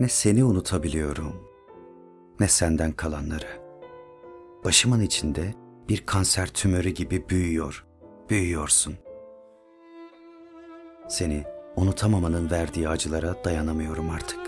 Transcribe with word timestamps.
Ne 0.00 0.08
seni 0.08 0.44
unutabiliyorum, 0.44 1.48
ne 2.40 2.48
senden 2.48 2.92
kalanları. 2.92 3.62
Başımın 4.64 5.00
içinde 5.00 5.54
bir 5.88 6.06
kanser 6.06 6.46
tümörü 6.46 6.90
gibi 6.90 7.28
büyüyor, 7.28 7.86
büyüyorsun. 8.30 8.94
Seni 11.08 11.44
unutamamanın 11.76 12.50
verdiği 12.50 12.88
acılara 12.88 13.44
dayanamıyorum 13.44 14.10
artık. 14.10 14.40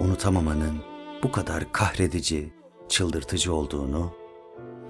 Unutamamanın 0.00 0.78
bu 1.22 1.32
kadar 1.32 1.72
kahredici, 1.72 2.52
çıldırtıcı 2.88 3.54
olduğunu 3.54 4.12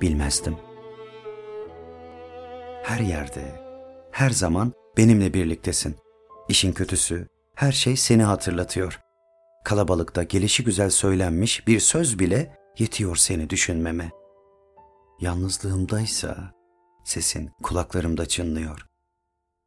bilmezdim. 0.01 0.57
Her 2.83 3.01
yerde, 3.01 3.63
her 4.11 4.31
zaman 4.31 4.73
benimle 4.97 5.35
birliktesin. 5.35 5.97
İşin 6.49 6.73
kötüsü, 6.73 7.29
her 7.55 7.73
şey 7.73 7.97
seni 7.97 8.23
hatırlatıyor. 8.23 9.08
Kalabalıkta 9.65 10.23
gelişi 10.23 10.65
güzel 10.65 10.91
söylenmiş 10.91 11.67
bir 11.67 11.81
söz 11.81 12.19
bile 12.19 12.57
yetiyor 12.79 13.17
seni 13.17 13.51
düşünmeme. 13.51 14.11
Yalnızlığımdaysa 15.21 16.53
sesin 17.05 17.51
kulaklarımda 17.63 18.27
çınlıyor. 18.27 18.87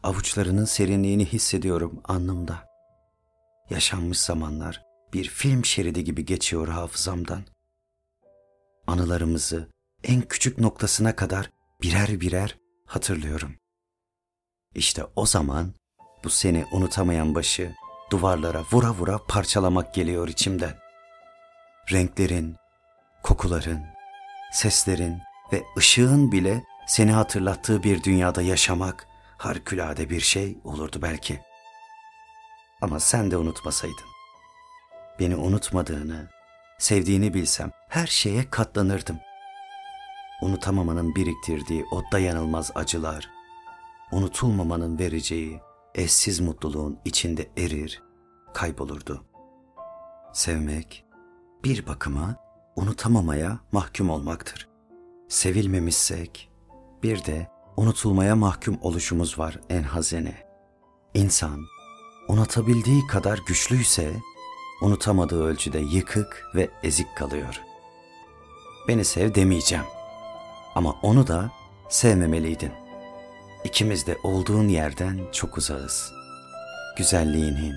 Avuçlarının 0.03 0.65
serinliğini 0.65 1.25
hissediyorum 1.25 2.01
alnımda. 2.03 2.67
Yaşanmış 3.69 4.19
zamanlar 4.19 4.83
bir 5.13 5.23
film 5.29 5.65
şeridi 5.65 6.03
gibi 6.03 6.25
geçiyor 6.25 6.67
hafızamdan. 6.67 7.43
Anılarımızı 8.87 9.69
en 10.03 10.21
küçük 10.21 10.57
noktasına 10.57 11.15
kadar 11.15 11.51
birer 11.81 12.21
birer 12.21 12.57
hatırlıyorum. 12.85 13.55
İşte 14.75 15.05
o 15.15 15.25
zaman 15.25 15.73
bu 16.23 16.29
seni 16.29 16.65
unutamayan 16.71 17.35
başı 17.35 17.75
duvarlara 18.11 18.63
vura 18.71 18.91
vura 18.91 19.19
parçalamak 19.27 19.93
geliyor 19.93 20.27
içimden. 20.27 20.73
Renklerin, 21.91 22.55
kokuların, 23.23 23.85
seslerin 24.51 25.21
ve 25.53 25.63
ışığın 25.77 26.31
bile 26.31 26.63
seni 26.87 27.11
hatırlattığı 27.11 27.83
bir 27.83 28.03
dünyada 28.03 28.41
yaşamak 28.41 29.07
harikulade 29.37 30.09
bir 30.09 30.19
şey 30.19 30.57
olurdu 30.63 30.99
belki. 31.01 31.39
Ama 32.81 32.99
sen 32.99 33.31
de 33.31 33.37
unutmasaydın. 33.37 34.11
Beni 35.19 35.35
unutmadığını, 35.35 36.29
sevdiğini 36.79 37.33
bilsem 37.33 37.71
her 37.89 38.07
şeye 38.07 38.49
katlanırdım. 38.49 39.19
Unutamamanın 40.41 41.15
biriktirdiği 41.15 41.85
o 41.91 42.01
dayanılmaz 42.11 42.71
acılar, 42.75 43.29
unutulmamanın 44.11 44.99
vereceği 44.99 45.61
eşsiz 45.95 46.39
mutluluğun 46.39 46.99
içinde 47.05 47.49
erir, 47.57 48.03
kaybolurdu. 48.53 49.25
Sevmek 50.33 51.05
bir 51.63 51.87
bakıma 51.87 52.35
unutamamaya 52.75 53.59
mahkum 53.71 54.09
olmaktır. 54.09 54.69
Sevilmemişsek 55.29 56.51
bir 57.03 57.25
de 57.25 57.47
unutulmaya 57.77 58.35
mahkum 58.35 58.77
oluşumuz 58.81 59.39
var 59.39 59.59
en 59.69 59.83
hazine. 59.83 60.47
İnsan 61.13 61.61
unutabildiği 62.27 63.07
kadar 63.07 63.39
güçlüyse 63.47 64.13
unutamadığı 64.81 65.43
ölçüde 65.43 65.79
yıkık 65.79 66.43
ve 66.55 66.69
ezik 66.83 67.17
kalıyor. 67.17 67.61
Beni 68.87 69.05
sev 69.05 69.35
demeyeceğim 69.35 69.85
ama 70.75 70.95
onu 71.01 71.27
da 71.27 71.51
sevmemeliydin. 71.89 72.71
İkimiz 73.63 74.07
de 74.07 74.17
olduğun 74.23 74.67
yerden 74.67 75.19
çok 75.31 75.57
uzağız. 75.57 76.13
Güzelliğinin, 76.97 77.75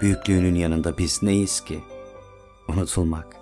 büyüklüğünün 0.00 0.54
yanında 0.54 0.98
biz 0.98 1.22
neyiz 1.22 1.64
ki? 1.64 1.84
Unutulmak. 2.68 3.36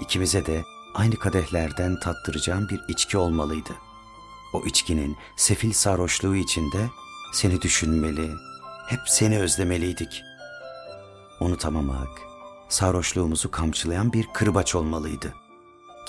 İkimize 0.00 0.46
de 0.46 0.62
aynı 0.94 1.16
kadehlerden 1.16 2.00
tattıracağım 2.00 2.68
bir 2.68 2.80
içki 2.88 3.18
olmalıydı. 3.18 3.72
O 4.54 4.66
içkinin 4.66 5.16
sefil 5.36 5.72
sarhoşluğu 5.72 6.36
içinde 6.36 6.88
seni 7.32 7.62
düşünmeli, 7.62 8.30
hep 8.88 9.00
seni 9.06 9.38
özlemeliydik. 9.38 10.22
Unutamamak, 11.40 12.20
sarhoşluğumuzu 12.68 13.50
kamçılayan 13.50 14.12
bir 14.12 14.26
kırbaç 14.34 14.74
olmalıydı. 14.74 15.34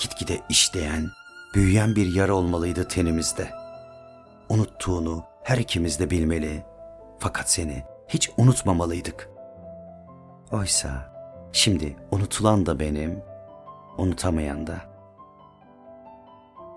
Gitgide 0.00 0.40
işleyen, 0.48 1.10
büyüyen 1.54 1.96
bir 1.96 2.14
yara 2.14 2.34
olmalıydı 2.34 2.88
tenimizde. 2.88 3.67
Unuttuğunu 4.48 5.24
her 5.44 5.58
ikimiz 5.58 6.00
de 6.00 6.10
bilmeli. 6.10 6.64
Fakat 7.18 7.50
seni 7.50 7.84
hiç 8.08 8.30
unutmamalıydık. 8.36 9.30
Oysa 10.52 11.12
şimdi 11.52 11.96
unutulan 12.10 12.66
da 12.66 12.80
benim, 12.80 13.22
unutamayan 13.98 14.66
da. 14.66 14.80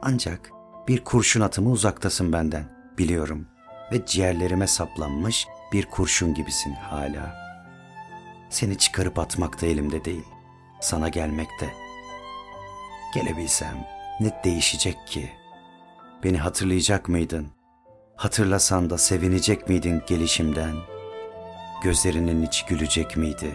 Ancak 0.01 0.51
bir 0.87 1.03
kurşun 1.03 1.41
atımı 1.41 1.69
uzaktasın 1.69 2.33
benden, 2.33 2.65
biliyorum. 2.97 3.47
Ve 3.91 4.05
ciğerlerime 4.05 4.67
saplanmış 4.67 5.47
bir 5.73 5.85
kurşun 5.85 6.33
gibisin 6.33 6.73
hala. 6.73 7.35
Seni 8.49 8.77
çıkarıp 8.77 9.19
atmak 9.19 9.61
da 9.61 9.65
elimde 9.65 10.05
değil, 10.05 10.25
sana 10.81 11.09
gelmekte. 11.09 11.69
Gelebilsem 13.13 13.87
ne 14.19 14.41
değişecek 14.43 15.07
ki? 15.07 15.29
Beni 16.23 16.37
hatırlayacak 16.37 17.09
mıydın? 17.09 17.60
Hatırlasan 18.21 18.89
da 18.89 18.97
sevinecek 18.97 19.69
miydin 19.69 20.01
gelişimden? 20.07 20.75
Gözlerinin 21.83 22.41
içi 22.41 22.65
gülecek 22.65 23.17
miydi? 23.17 23.51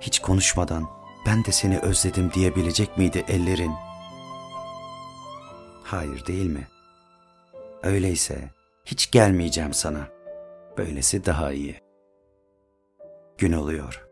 Hiç 0.00 0.18
konuşmadan 0.18 0.88
ben 1.26 1.44
de 1.44 1.52
seni 1.52 1.78
özledim 1.78 2.32
diyebilecek 2.32 2.98
miydi 2.98 3.24
ellerin? 3.28 3.72
Hayır 5.82 6.26
değil 6.26 6.46
mi? 6.46 6.66
Öyleyse 7.82 8.50
hiç 8.84 9.10
gelmeyeceğim 9.10 9.72
sana. 9.72 10.08
Böylesi 10.78 11.24
daha 11.24 11.52
iyi. 11.52 11.80
Gün 13.38 13.52
oluyor. 13.52 14.06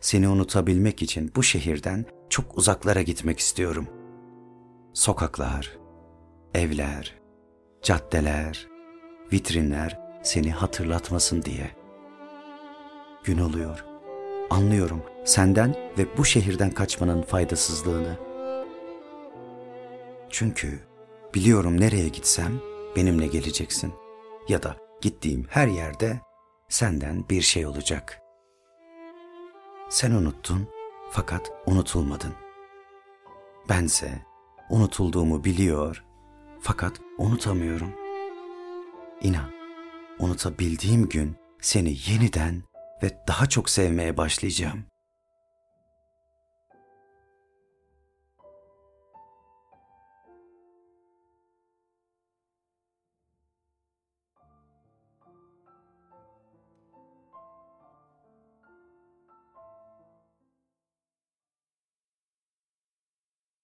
Seni 0.00 0.28
unutabilmek 0.28 1.02
için 1.02 1.32
bu 1.36 1.42
şehirden 1.42 2.04
çok 2.30 2.58
uzaklara 2.58 3.02
gitmek 3.02 3.38
istiyorum. 3.38 3.86
Sokaklar, 4.94 5.78
evler, 6.54 7.14
caddeler, 7.82 8.71
vitrinler 9.32 9.98
seni 10.22 10.50
hatırlatmasın 10.50 11.42
diye. 11.42 11.70
Gün 13.24 13.38
oluyor. 13.38 13.84
Anlıyorum 14.50 15.02
senden 15.24 15.74
ve 15.98 16.16
bu 16.18 16.24
şehirden 16.24 16.70
kaçmanın 16.70 17.22
faydasızlığını. 17.22 18.16
Çünkü 20.30 20.80
biliyorum 21.34 21.80
nereye 21.80 22.08
gitsem 22.08 22.60
benimle 22.96 23.26
geleceksin. 23.26 23.92
Ya 24.48 24.62
da 24.62 24.76
gittiğim 25.00 25.46
her 25.48 25.66
yerde 25.66 26.20
senden 26.68 27.28
bir 27.28 27.42
şey 27.42 27.66
olacak. 27.66 28.20
Sen 29.88 30.10
unuttun 30.10 30.68
fakat 31.10 31.52
unutulmadın. 31.66 32.32
Bense 33.68 34.26
unutulduğumu 34.70 35.44
biliyor 35.44 36.04
fakat 36.60 37.00
unutamıyorum. 37.18 38.01
İnan, 39.22 39.50
unutabildiğim 40.18 41.08
gün 41.08 41.36
seni 41.60 41.96
yeniden 42.10 42.62
ve 43.02 43.10
daha 43.28 43.46
çok 43.46 43.70
sevmeye 43.70 44.16
başlayacağım. 44.16 44.84